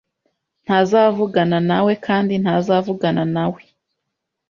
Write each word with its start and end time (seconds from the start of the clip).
Ntazavugana 0.63 1.57
na 1.69 1.79
we 1.85 1.93
kandi 2.05 2.33
ntazavugana 2.43 3.23
na 3.35 3.45
we. 3.53 3.61